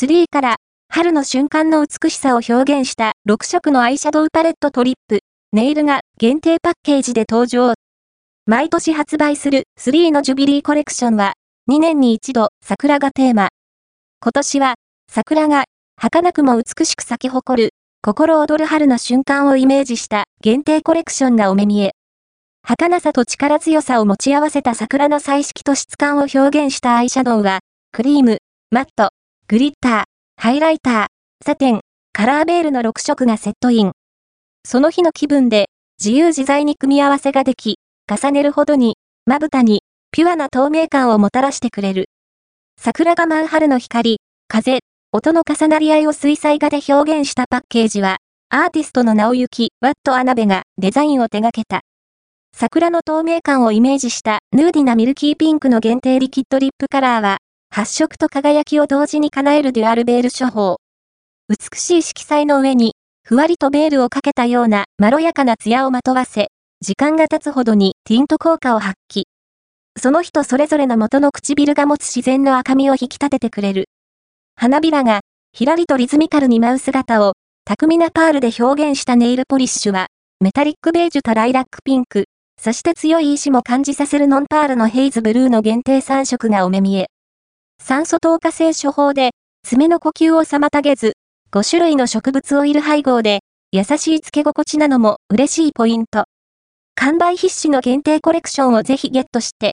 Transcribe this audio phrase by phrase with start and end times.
[0.00, 0.56] 3から
[0.88, 5.20] 春の瞬間の美しさを表現した6色のアイシャドウパレットとリップ、
[5.52, 7.74] ネイルが限定パッケージで登場。
[8.46, 11.34] 毎年発売する3のジュビリーコレクションは
[11.70, 13.48] 2年に一度桜がテーマ。
[14.22, 14.74] 今年は
[15.12, 15.64] 桜が
[15.96, 21.90] 儚くも美しく咲き誇る心躍る春の瞬間をイメージした限定コレクションがお目見え。
[22.62, 27.58] 儚さと力強さを持ち合わせた桜の彩色と質感を表現したアイシャドウは、
[27.92, 28.38] クリーム、
[28.70, 29.10] マット、
[29.50, 30.04] グリッター、
[30.40, 31.06] ハイライター、
[31.44, 31.80] サテン、
[32.12, 33.90] カラーベールの6色がセットイン。
[34.64, 35.66] その日の気分で
[35.98, 38.94] 自由自在に組み合わせができ、重ねるほどに、
[39.26, 39.82] まぶたに、
[40.12, 42.04] ピュアな透明感をもたらしてくれる。
[42.80, 44.78] 桜が舞う春の光、風、
[45.10, 48.18] 音の重なり合いを水彩画で表現したパッケージは、
[48.50, 51.80] アーティストの直行ワットアナベがデザインを手掛けた。
[52.56, 57.38] 桜の透明感をイメージしたヌーディなミルキーピンクの限定リキッドリップカラーは、
[57.80, 60.76] 発色と輝きを同時に叶えるデュアルベール処方。
[61.48, 66.48] 美しい色彩の上に、ふわりとベールをかけたようなまろやかな艶をまとわせ、
[66.82, 69.22] 時間が経つほどにティント効果を発揮。
[69.98, 73.86] その人それぞれの元の唇が持つ自然の赤みを引き立ててくれる。
[74.56, 75.20] 花びらが、
[75.54, 77.32] ひらりとリズミカルに舞う姿を、
[77.64, 80.08] 巧みなパールで表現したネイルポリッシュは、
[80.40, 82.24] メタリックベージュとライラックピンク、
[82.60, 87.06] そして強い意志も感じさせるノンパールのヘイズブルーの限定3色がお目見え。
[87.82, 89.30] 酸素透過性処方で、
[89.64, 91.14] 爪の呼吸を妨げず、
[91.50, 93.40] 5種類の植物オイル配合で、
[93.72, 96.24] 優しい付け心地なのも嬉しいポイント。
[96.94, 99.68] 完売必至の限定コレクションをぜひゲットして、